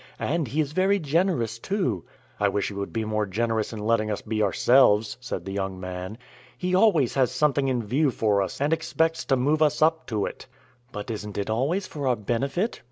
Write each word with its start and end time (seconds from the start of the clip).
And 0.17 0.47
he 0.47 0.59
is 0.59 0.71
very 0.71 0.97
generous, 0.97 1.59
too." 1.59 2.05
"I 2.39 2.47
wish 2.47 2.69
he 2.69 2.73
would 2.73 2.91
be 2.91 3.05
more 3.05 3.27
generous 3.27 3.71
in 3.71 3.77
letting 3.85 4.09
us 4.09 4.23
be 4.23 4.41
ourselves," 4.41 5.15
said 5.21 5.45
the 5.45 5.51
young 5.51 5.79
man. 5.79 6.17
"He 6.57 6.73
always 6.73 7.13
has 7.13 7.31
something 7.31 7.67
in 7.67 7.83
view 7.85 8.09
for 8.09 8.41
us 8.41 8.59
and 8.59 8.73
expects 8.73 9.23
to 9.25 9.35
move 9.35 9.61
us 9.61 9.79
up 9.79 10.07
to 10.07 10.25
it." 10.25 10.47
"But 10.91 11.11
isn't 11.11 11.37
it 11.37 11.51
always 11.51 11.85
for 11.85 12.07
our 12.07 12.15
benefit?" 12.15 12.79